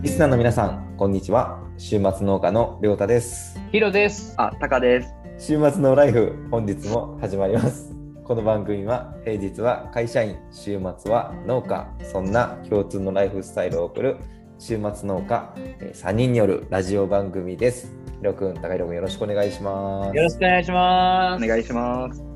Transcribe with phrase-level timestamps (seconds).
[0.00, 1.58] リスナーの皆さん、こんにちは。
[1.76, 3.60] 週末農家のりょうたです。
[3.72, 4.32] ヒロです。
[4.36, 5.12] あ、タカです。
[5.38, 7.92] 週末のライフ、本日も始まります。
[8.22, 14.16] この番組は、平日は会社員、週末は農家、そんな共通のライフスタイルを送る
[14.60, 17.92] 週末農家えー3人によるラジオ番組です。
[18.18, 20.16] ひろくん、高弘くん、よろしくお願いします。
[20.16, 21.44] よろしくお願いします。
[21.44, 22.27] お願いします。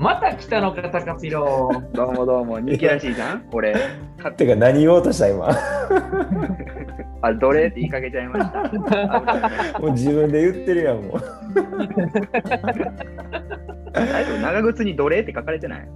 [0.00, 1.68] また来たのか、タカピロ。
[1.92, 3.40] どうもどうも、人気らしいじゃん？
[3.50, 3.74] これ。
[4.16, 5.46] か てか、何言おうとした今？
[7.20, 8.62] あ、どれって言いかけちゃいました。
[9.78, 11.22] もう自分で言ってるやん、もう。
[14.40, 15.88] 長靴にどれって書かれてない？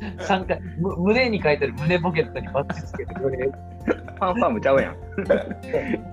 [0.20, 3.52] 三回む胸に書いてる胸ポケットにバッチつけてくれる。
[4.20, 4.96] ファンファームちゃうやん。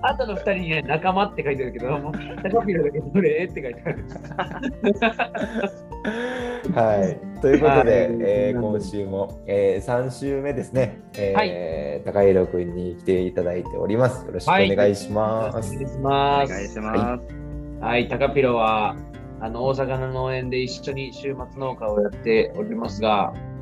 [0.02, 2.12] あとの二人にね、仲間って書いてるけど、もう
[2.42, 4.04] タカピロだけどれって書いてある。
[6.74, 7.40] はい。
[7.40, 7.84] ということで、はい
[8.20, 14.24] えー今週も、えー、3週目ですね、えー高弘くんに来ていただいております。
[14.26, 15.58] よろしくお願いします。
[15.58, 16.52] お願いしおます。
[16.52, 17.84] 願いします。
[17.84, 18.96] はい、タカピロは、
[19.40, 23.57] あの、大阪の農園で一緒に週末農家をやっておりますが、はい。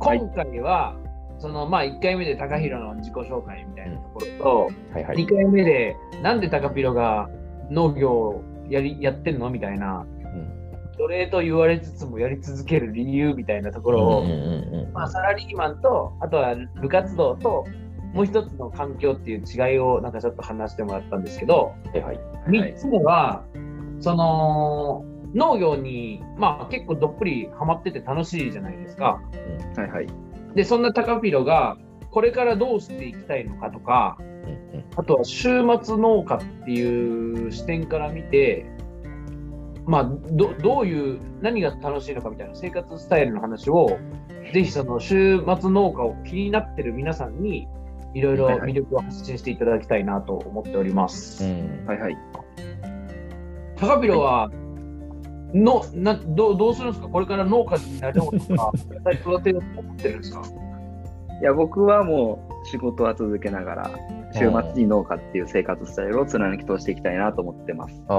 [0.00, 0.96] 今回は、
[1.38, 5.16] その、まあ、1回目でタカヒロの自己紹介みたいなところと、はいはい。
[5.24, 7.28] 2回目でなんでタカピロが
[7.70, 10.58] 農業をやりやってんのみたいなうん
[10.98, 17.64] 奴隷と言われつつもやり続ける理由みたいなところを、うんうんうんまあ、サラリーマンとあとは部活動と
[18.12, 22.20] もう一つの環境っていう違いをなんかちょっと話してもらったんですけどはいはい。
[22.48, 23.44] 3つ目は、
[24.00, 29.20] その農業に、まあ、結構どっぷりハマってて楽しいじゃないですか。
[29.76, 30.06] はいはい。
[30.54, 31.76] でそんなタカピロが
[32.10, 34.18] これからどうしていきたいのかとか
[34.96, 38.66] あとは週末農家っていう視点から見て、
[39.86, 43.98] まあ、どどういう、何が楽しいのかみたいな生活スタイルの話を、
[44.52, 47.68] ぜひその週末農家を気になってる皆さんに、
[48.14, 51.44] いろいろはいはい魅力を発信していただきたいなと思っております。
[51.44, 52.16] うんはいはい。
[53.78, 54.50] 高ピロは、
[55.54, 57.08] のなどうどうするんですか？
[57.08, 60.42] これから農家になろうとか、 野菜育てようと思ってるんですか？
[61.40, 63.90] いや、僕はもう仕事は続けながら、
[64.32, 68.02] 週末に農家っていう生活スタイルを貫き通していきたいなと思ってます。
[68.08, 68.14] あ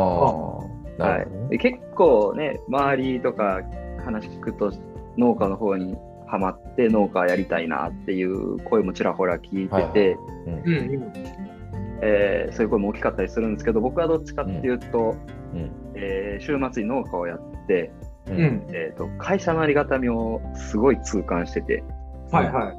[0.98, 1.58] はい。
[1.60, 3.62] 結構ね、周りとか
[4.06, 4.72] 話聞くと、
[5.18, 5.98] 農家の方に
[6.28, 11.14] ハマって農家やりたいなっていう声もちらほら聞いてて、うんうんうん。
[12.02, 15.16] えーそういう声も大きかったりするんですけど、僕はどっちかっていうと、
[15.54, 17.92] うんえー週末に農家をやって、
[18.28, 18.68] ううんん。
[18.70, 21.84] えー、と会社のありがたみをすごい痛感してて、
[22.32, 22.78] はいはい。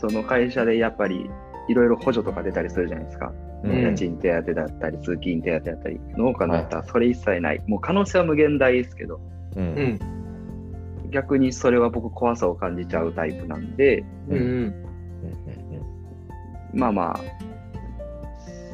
[0.00, 1.28] その会社でやっぱり
[1.68, 3.32] いろいろ補助とか出たりするじゃないですか。
[3.64, 7.62] うん家賃手当だったり、通勤手当だったり、農家のやったらそれ一切ない。
[7.66, 9.20] もう可能性は無限大ですけど、
[9.56, 9.98] ううんん。
[11.10, 14.42] 逆にそれは僕怖さを感じちゃうタイプなんで、うんうん。
[14.42, 14.83] うん
[16.74, 17.20] まあまあ、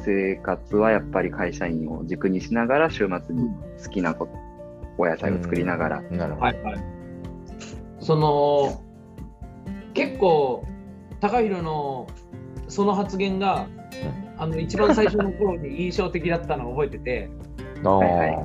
[0.03, 3.49] 生活はやっぱり会社員を軸にしながら、週末に
[3.83, 4.33] 好きなこと、
[4.97, 6.17] お野菜を作りながら、うん。
[6.17, 6.45] なるほど。
[6.45, 6.83] はいはい。
[7.99, 8.81] その
[9.93, 10.65] 結構
[11.19, 12.07] 高弘の
[12.67, 13.67] その発言が、
[14.37, 17.29] あの一番最初の頃に印象的だったのを覚えてて。
[17.83, 18.37] ああ、はい。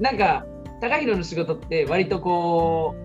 [0.00, 0.44] なんか
[0.80, 3.03] 高弘の仕事って割とこう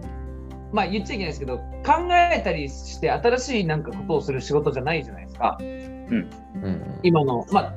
[0.71, 5.57] まあ言っちゃいけないですけど考えたりして新しいなんかことをする仕事じゃないじゃないですか。
[5.59, 6.29] うん。
[7.03, 7.73] 今のま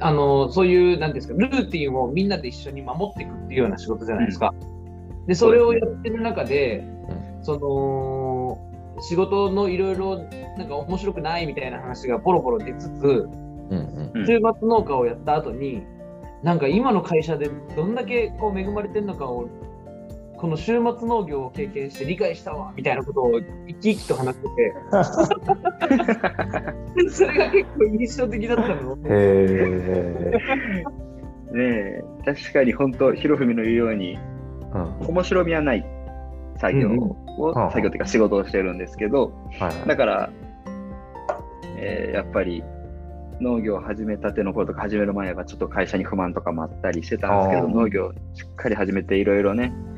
[0.00, 4.52] ああのそういうなんですかルーティンをみんなで一緒に守っていくっていうような仕事じゃないですか。
[5.26, 6.84] でそれをやってる中で、
[7.42, 8.58] その
[9.00, 10.18] 仕事のいろいろ
[10.58, 14.12] なんか面白くないみたいな話がポロポロ出つつうんうん。
[14.14, 15.82] うん週末農家をやった後に
[16.42, 19.48] なんか今の会社でどんだけこう恵まれてるのかを
[20.42, 24.74] この週末農業を経験して理解したわみたいなことを生き生きと話してて
[27.10, 28.94] それが結構印象的だったの。
[28.94, 30.32] へえ。
[31.52, 34.18] ねえ、確かに本当、ひろふみの言うように、
[34.74, 35.06] うん。
[35.10, 35.86] 面白みはない
[36.56, 37.16] 作業を、
[37.52, 40.28] はあ作業っていうか仕事をしてるんですけど、はいだから、
[41.78, 42.64] えーやっぱり
[43.40, 49.91] 農業を始めたての頃とか始める前はちょっと会社に不満とかもあったりしてたんですけど、農業をしっかり始めていろいろね、うん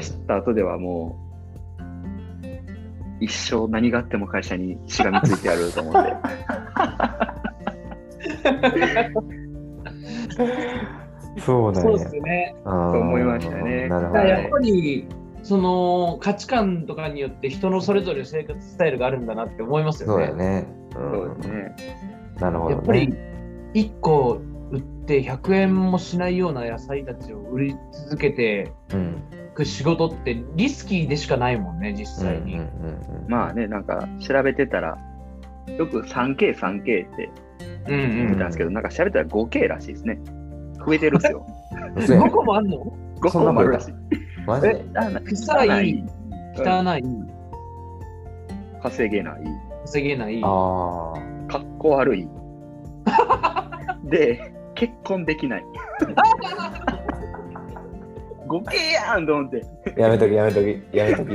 [0.00, 1.24] 知った後ではもう、
[3.24, 6.14] 一生何があっても会社にしがみついてやると思って。
[11.40, 12.16] そうなんやそうです。
[12.16, 12.54] ね。
[12.64, 14.58] 思いましたねなるほどねだからやっぱ。
[14.60, 15.06] り
[15.42, 20.24] その価値観とかによって人のそれぞれ生活スタイルがあるんだなって思いますよね。
[20.26, 20.66] そうやね。
[20.92, 21.76] そうですね。
[22.40, 23.70] なるほどやっぱりね。
[23.74, 24.40] 1個
[24.70, 27.76] 売って100円もしないような野菜たちを売り
[28.08, 29.22] 続けてうん。
[29.54, 32.54] いく仕事ってリスキーでしかないもんね、実際に。
[32.54, 34.98] うんうんうんまあね、なんか調べてたら、
[35.78, 37.30] よく 3K、3K って
[37.88, 40.18] うんうん言ってたんですけど、なんか調べたら 5K らしいですね。
[40.84, 41.46] 増えてるんですよ。
[41.94, 42.78] 嘘や5個もあんの
[43.20, 43.94] ？5個もあるらしい。
[44.44, 46.04] マジでえあな臭い、
[46.56, 47.04] 汚い、
[48.82, 49.40] 稼げない、
[49.84, 50.40] 稼げない。
[50.42, 51.14] あ
[51.46, 52.28] かっこ悪い。
[54.10, 55.64] で、結婚できない。
[58.62, 59.64] 5K やんと思って。
[59.96, 60.00] あ。
[60.00, 61.34] やめとき、やめとき、やめとき。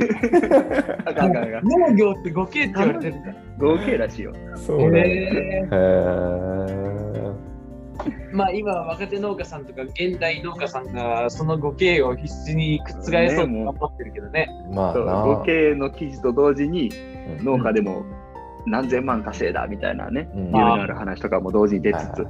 [1.05, 1.67] あかんあかんあかん。
[1.67, 3.33] 農業って 5K って言われてるんだ。
[3.59, 4.33] 5K らしいよ。
[4.55, 4.99] そうね。
[4.99, 6.89] へへー
[8.31, 14.49] まあ今若手農家さんとか現代農家さんがその 5K を必死に覆そうと頑張ってるけどね。
[14.71, 15.25] まあな。
[15.43, 16.89] 5K の記事と同時に
[17.39, 18.05] うん農家でも
[18.65, 22.23] 何千万稼いだみたいなね、うん夢のある話とかも同時に出つつ、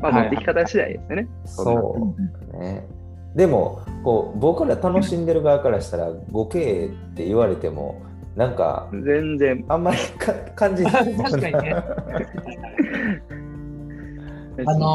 [0.00, 1.28] まあ持ってき方次第ですよね。
[1.44, 2.14] そ
[2.54, 2.86] うね。
[3.34, 8.02] でもこう僕ら楽しんでる側からしたら 5K って言われても
[8.36, 11.14] なんか全然、あんまりか感じない。
[11.16, 11.76] 確かにね。
[14.66, 14.94] あの、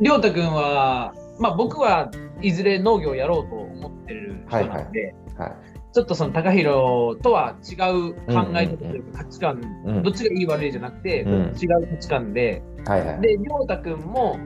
[0.00, 5.52] りょうたくんは、まあ僕はいずれ農業をやろうと思ってる人なんで、はい
[5.92, 8.22] ちょっとその高弘とは違う考
[8.54, 10.02] え方というか価値観、うん。
[10.02, 11.32] どっちがいい悪いじゃなくて、うん。
[11.32, 13.20] 違う価値観で、はいはい。
[13.20, 14.38] で、りょうたくんも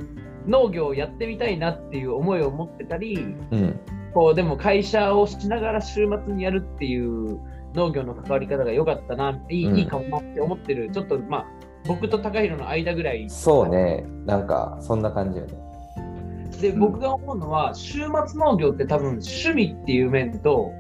[0.47, 3.17] 農業をやってみたいなっていう思いを持ってたり、
[3.51, 3.81] うん。
[4.15, 7.39] こうでも会社をしながら週末にやるっていう
[7.75, 9.79] 農業の関わり方が良かったな、いい,、うん。
[9.79, 11.47] いいかもなって思ってる、ちょっとまあ
[11.87, 14.07] 僕と高弘の間ぐらいそうね。
[14.25, 15.55] なんかそんな感じよね。
[16.61, 20.73] で、うん僕が思うのは、週末農業って多分趣味っていう面と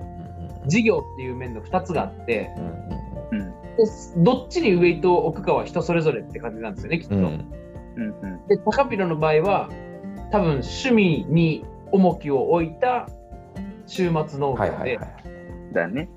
[0.66, 2.50] 事業っていう面の2つがあって、
[3.32, 3.54] うんうん、で
[4.18, 7.14] どっちにウェイトを置くかは人それぞれって感じなんですよね、きっと。
[7.16, 7.44] うん
[7.96, 8.46] うんうん、うん。
[8.48, 9.68] で、高ピロの場合は、
[10.30, 13.08] 多分趣味に重きを置いた
[13.86, 15.08] 週末農業で、はいはいはい。
[15.72, 16.08] だよね。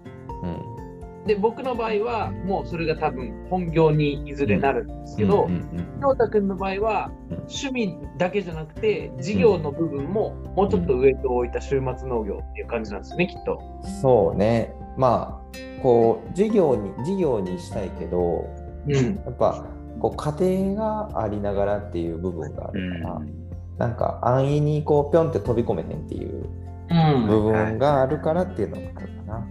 [0.44, 0.80] うん
[1.26, 13.60] で、僕の場合は、もうそれが多分本業にいずれなるんですけど、うんうん陽太くんの場合は、うん趣味だけじゃなくて、事業の部分ももうちょっとウェイトを置いた週末農業っていう感じなんですよね、きっと。
[14.02, 14.74] そうね。
[14.98, 18.48] まあこう事業に事業にしたいけど
[18.88, 18.96] うん。
[18.96, 19.66] やっぱ
[20.00, 23.30] こう家庭がありながらっていう部分があうるから、ん。
[23.78, 26.46] なんか安易にこうぴょんって飛び込めへんっていう
[26.92, 29.48] うん、部分があるからっていうのがあるかな。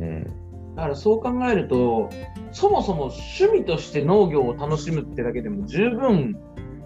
[0.00, 0.24] うん。
[0.74, 2.08] だからそう考えると、
[2.52, 6.38] そもそも趣味として農業を楽しむってだけでも十分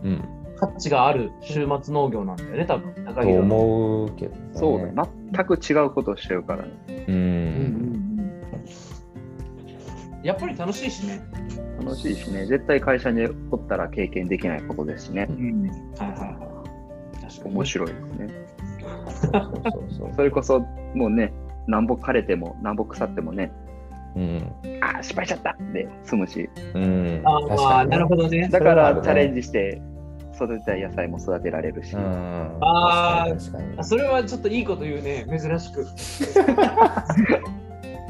[0.03, 0.25] うん。
[0.57, 4.41] 価値がある週末農業なんだよね、多分高と思うけどね。
[4.55, 6.71] そうだ、全く違うことをしてるからね。
[7.09, 7.13] う。
[7.13, 7.23] うんうん
[7.91, 8.05] ん
[10.23, 11.21] やっぱり楽しいしね。
[11.85, 15.27] 楽しいしね、絶対会社におったら経験できないことですしね。
[15.31, 15.69] うん。
[15.99, 16.63] はいはいは
[17.19, 17.23] い。
[17.23, 17.55] 確かに。
[17.55, 18.29] 面白いですね。
[19.23, 20.13] そうそうそう。
[20.15, 20.61] それこそ、
[20.95, 21.33] もうね、
[21.67, 23.51] なんぼ枯れても、なんぼ腐ってもね、
[24.17, 24.53] うん。
[24.81, 27.23] あー失敗しちゃったで済むし、うん。
[27.25, 28.49] あ確あ、なるほどね。
[28.49, 29.83] だかそれはあるねらチャレンジして、
[30.35, 32.59] 育てたい野菜も育てられるし、うん。
[32.61, 33.27] あ
[33.79, 35.87] あそれはちょっといいこと言うね、珍しく。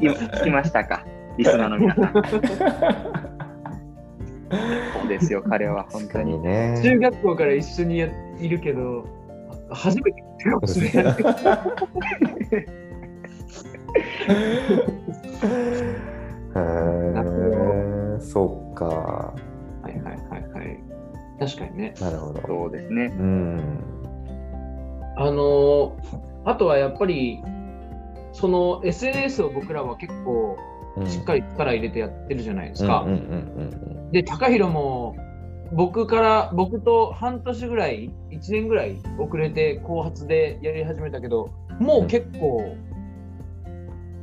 [0.01, 1.05] 今聞きましたか、
[1.37, 2.13] リスナーの皆さん。
[4.51, 6.33] そうですよ、彼は本当に。
[6.37, 6.79] にね。
[6.83, 8.09] 中学校から一緒にや
[8.39, 9.05] いるけど、
[9.69, 11.15] 初めて聞いたかもしれない。
[18.19, 18.85] そうか。
[18.85, 19.33] は
[19.89, 20.79] いはいはいはい。
[21.39, 21.93] 確かにね。
[21.99, 22.41] なるほど。
[22.45, 23.13] そうですね。
[23.17, 23.79] うん。
[25.17, 25.95] あの
[26.43, 27.41] あとはやっぱり、
[28.33, 30.74] その SNS を僕らは結構うん
[31.05, 33.05] しっかり力入れてやってるじゃないですか。
[34.11, 35.15] で、高弘も
[35.73, 41.49] 僕から、僕と半年ぐらい、1年ぐらい遅れて後発でやり始めたけど、
[41.79, 42.75] もう結構、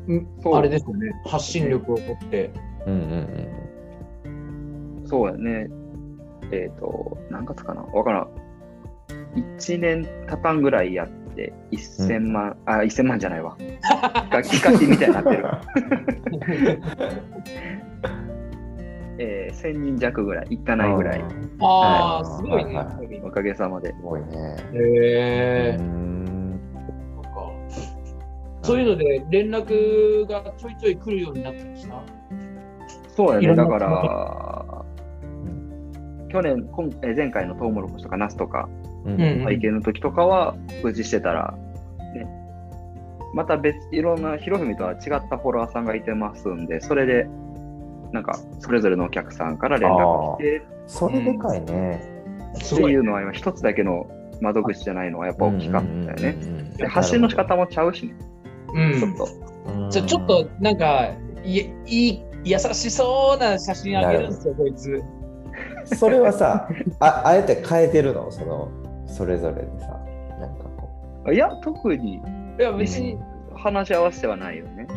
[0.08, 2.50] んそうあれですよね、発信力を持って。
[2.86, 2.94] うん。
[2.94, 3.04] うんう
[4.28, 5.68] んそうやね。
[6.52, 7.82] えっ、と、何月かな？
[7.82, 8.28] わからん。
[9.58, 13.56] 1年たたんぐらいやって、1000万、あ、1000万じゃないわ。
[14.30, 15.44] 楽器課金みたいになってる。
[19.18, 20.78] えー、1000人弱ぐらい、いかうん。
[20.78, 21.22] ないぐらい、
[21.60, 22.74] ああ、はいすごいね。
[22.74, 23.88] はいおかげさまで。
[23.92, 24.56] すごいね。
[24.72, 26.60] へえうん
[27.22, 27.52] そっか
[28.62, 32.02] そういうので連絡がちょいちょい来るようになってました？
[33.08, 33.54] そうやね。
[33.54, 34.84] だから、
[36.30, 41.54] 去年、今えー前回のトウモロコシとかナスとか、うんうん体験の時とかは告知してたら、
[42.14, 42.26] ね、
[43.34, 47.26] また別、いろんな、ひろふみとは違ったフォロワーさんがいてますんで、それで、
[48.12, 52.00] なんか、それぞれのお客さんから連絡来てそれでかいね。
[52.54, 54.06] っていうのは、今、一つだけの
[54.40, 56.36] 窓口じゃないのはやっぱ大きかったよね。
[56.76, 58.14] で発信の仕方もちゃうしね、
[58.74, 58.98] うん。
[58.98, 59.28] ちょっと。
[59.72, 59.90] うん。
[59.90, 61.12] じゃあちょっとなんか
[61.44, 65.00] いいい優しそうな写真あげるんですよ、こいつ。
[65.96, 66.68] それはさ、
[66.98, 68.32] ああえて変えてるの？
[68.32, 68.68] その、
[69.12, 69.88] それぞれでさ、
[70.40, 70.64] なんか
[71.24, 72.14] こいや、特に
[72.58, 73.18] いや、別に、
[73.54, 74.86] 話し合わせてはないよね。
[74.90, 74.92] う。
[74.94, 74.96] う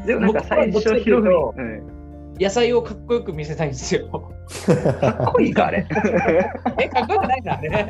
[0.00, 0.06] ん。
[0.06, 1.96] でもなんか最初、ひろふみ、うん
[2.38, 4.08] 野菜をかっこよく見せたいんですよ。
[5.00, 5.86] かっこいいか、あれ。
[6.78, 7.88] え、かっこよくないな、あれ。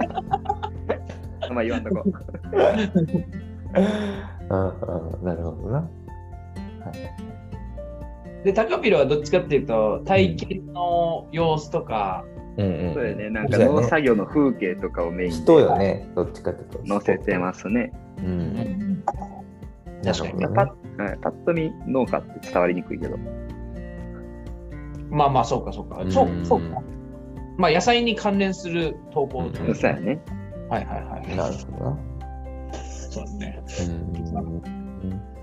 [1.50, 2.04] まあ言わんとこ。
[4.48, 5.90] うんうん、なるほどな。
[8.44, 12.94] で、タカピロはどっちかっていうと、体験の様子とか、うんうん。
[12.94, 16.88] そうよね、なんか農作業の風景とかをメイン人でよね、どっちかっていうと。
[16.88, 17.92] 載せてますね。
[18.18, 18.22] う。
[18.22, 19.02] うん
[20.04, 20.54] 確かにほどね。
[20.54, 23.16] パッはいパッと見、農家って伝わりにくいけど。
[25.10, 26.02] まあまあ、そうか、そうか。
[26.02, 26.82] うんそうそうか。
[27.58, 30.20] まあ、野菜に関連する投稿とうんそうやね。
[30.68, 31.36] はいはいはい。
[31.36, 31.98] なるほどな。
[32.72, 34.06] そうですね。
[35.02, 35.35] うん。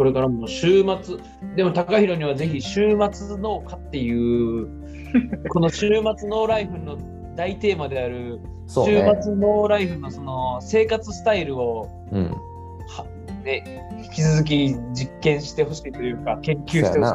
[0.00, 1.18] これからも週末、
[1.56, 4.66] でも高弘にはぜひ週末農家っていう、
[5.52, 6.96] この週末ノーライフの
[7.36, 8.82] 大テーマである、週。
[8.86, 12.30] 末ノーライフのその生活スタイルをうん。
[12.30, 13.04] は、
[13.44, 13.62] ね、
[14.02, 17.12] 引き続き実験してほしいというか、研究してほしい。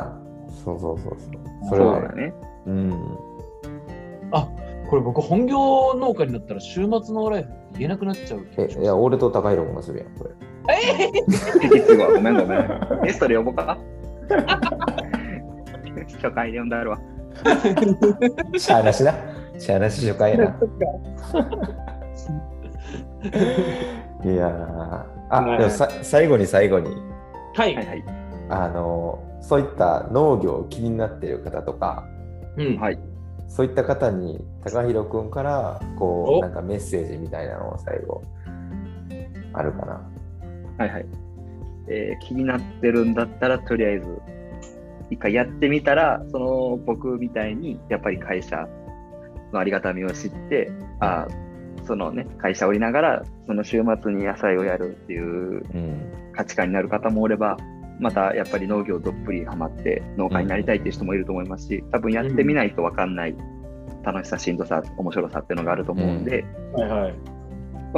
[0.63, 0.79] そう。
[0.79, 1.17] そうそうそう
[1.67, 2.35] それはだね。
[2.67, 3.17] うん。
[4.29, 4.47] あ
[4.91, 8.45] これ僕、本業農家になったら週末ノーライフって言えなくなっちゃう
[8.79, 10.29] いや、俺と高弘君がするやん、これ。
[10.69, 11.11] え
[11.69, 12.67] 実はごめんごめん。
[13.03, 13.77] ゲストで呼ぼうか？
[16.21, 16.99] 初回で呼んだるわ。
[18.57, 19.13] しゃあなしな。
[19.57, 20.43] しゃあなし初回やな。
[24.23, 26.89] いやーあ、はいでもさ最後に最後に、
[27.55, 28.03] はい、はいはい。
[28.49, 32.03] あのそういった農業気になっている方とか、
[32.57, 32.99] うんはい。
[33.47, 38.23] そういった方に高弘君からこおうなんかメッセージみたいなのを最後
[39.53, 40.01] あるかな。
[40.77, 41.05] はいはい。
[41.87, 44.21] えー気になってるんだったら、とりあえず、
[45.09, 48.67] 一回やってみたら、その僕みたいに、やっぱり会社
[49.53, 51.45] のありがたみを知って、あー
[51.85, 56.11] そのね、会社をいながら、その週末に野菜をやるっていううん。
[56.33, 57.57] 価値観になる方もおれば、
[57.99, 63.35] またやっぱり農業どっぷりハマって農家になりたいっていう人もいると思いますし、多分やってみないと分かんない
[64.03, 67.15] 楽しさ、しんどさ、面白さっていうのがあると思うんで、はいはい。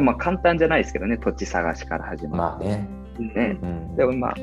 [0.02, 2.88] まあ簡単じゃないですけどね、土地探しから始ままあね。
[3.14, 3.58] ってね。
[3.62, 3.96] うん。
[3.96, 4.36] でもまあ、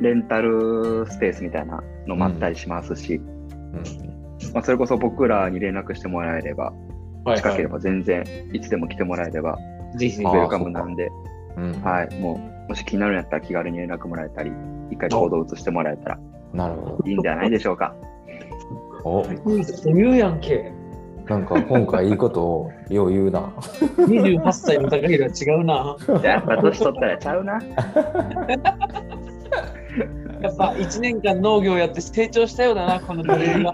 [0.00, 6.72] レンタルスペースみたいなのもあったりしますし、うんまあ、それこそ僕らに連絡してもらえれば、
[7.24, 9.56] はい近ければ全然いつでも来てもらえれば、
[9.96, 11.08] ぜひウェルカムなんで、
[11.56, 11.72] うん。
[11.82, 14.50] はい、もう、もし気になるんやったら気軽に連絡もらえたり、
[14.90, 16.18] 一回行動を移してもらえたら
[16.52, 17.94] なるほいいんじゃないでしょうか。
[19.04, 19.10] ど。
[19.10, 19.26] お
[19.94, 20.72] 言うやんけ。
[21.28, 23.40] なんか今回いいことをよう言うな。
[23.96, 25.96] 28歳の高弘は違うな。
[26.22, 27.52] やっぱ年取ったらちゃうな。
[30.40, 33.72] やっぱ1年間農業やって成長したようだな、この女性が。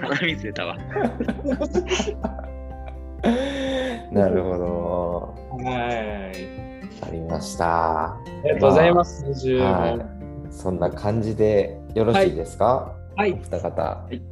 [0.00, 0.76] 鼻水出たわ。
[4.12, 5.34] なるほど。
[5.64, 7.06] はい。
[7.06, 8.12] ありました。
[8.12, 9.24] ありがとうございます。
[9.24, 10.52] 20はい。
[10.52, 13.82] そんな感じでよろしいですか、はいお二方。
[13.82, 14.22] はい。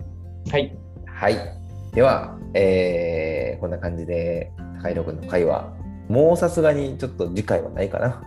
[1.07, 1.64] はい。
[1.95, 5.73] では、えーこんな感じで、高弘君の会話、
[6.09, 8.23] もうさすがにちょっと次回はないかな。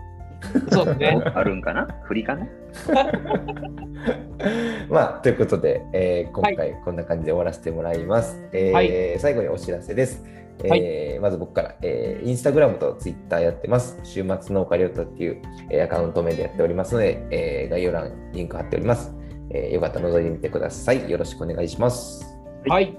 [0.72, 1.22] そうですね。
[1.36, 1.88] あるんかな？
[2.04, 2.48] 振りかな？
[4.90, 8.42] まあ、ということで、えー今回こんな感じで終わらせてもらいます。
[8.54, 10.24] えーはい最後にお知らせです。
[10.64, 14.00] えーまず僕から、えーインスタグラムとツイッターやってます。
[14.04, 19.14] 週末農家リョータっていう、えーアカウント名でやっておりますので、えー概要欄にリンク貼っております。
[19.52, 21.10] えーよかったら覗いてみてください。
[21.12, 22.26] よろしくお願いします。
[22.68, 22.98] はい。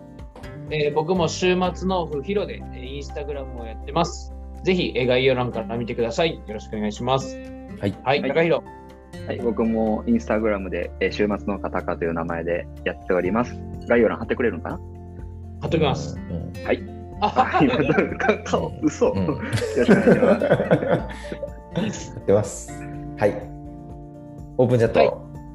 [0.70, 4.32] えー僕も週末のふひろで、えーインスタグラムをやってます。
[4.64, 6.34] ぜひ、えー概要欄から見てください。
[6.34, 7.36] よろしくお願いします。
[7.80, 7.94] はい。
[8.02, 8.62] はい、はい高弘。
[9.26, 13.58] はい、僕もインスタグラムで、えー週末のカタカという名前でやっております。
[13.86, 14.80] 概要欄貼ってくれるのかな？
[15.62, 16.16] 貼っときます。
[16.16, 16.52] うん
[17.20, 17.76] あ今
[18.44, 22.10] 顔、嘘、うんよろしくお願いします。
[22.14, 22.72] やってます。
[23.18, 23.42] はい。
[24.56, 25.00] オープンチャット。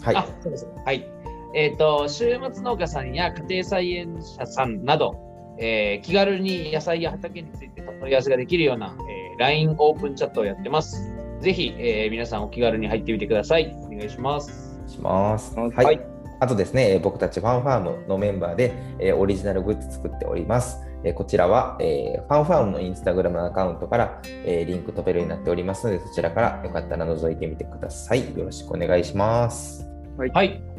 [0.02, 0.16] はい。
[0.18, 0.68] あ、そうです。
[0.84, 1.13] はい。
[1.56, 5.16] えっ、と、週末農家さんや家庭菜園者さんなど、
[5.60, 11.12] えー気軽に野菜や畑について問い合わせができるような、えー LINE オープンチャットをやってます。
[11.42, 13.76] ぜひ、えー皆さんお気軽に入ってみてください。
[13.84, 14.80] お願いします。
[14.88, 15.56] します。
[15.56, 16.00] ははいい。
[16.40, 20.80] あとですね、えー僕たちファンファームのメンバーで、えーオリジナルグッズ作っております。
[21.04, 28.36] えーこちらは、えーファンファームのインスタグラムアカウントから、えーリンク飛べるようになっておりますので、そちらからよかったら覗いてみてください。
[28.36, 29.88] よろしくお願いします。
[30.18, 30.30] はい。
[30.30, 30.73] はい。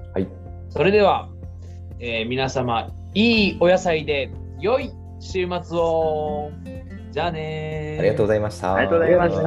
[0.70, 1.28] それでは、
[1.98, 4.30] えー皆様、いいお野菜で
[4.60, 4.90] 良い
[5.20, 6.50] 週末を。
[7.12, 8.74] じゃあねーありがとうございました。
[8.74, 9.42] ありがとうございまし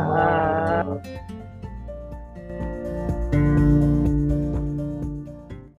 [1.31, 1.36] た。